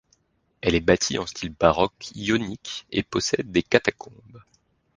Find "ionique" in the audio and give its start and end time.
2.15-2.87